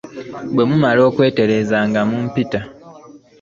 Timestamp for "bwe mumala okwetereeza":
0.53-1.77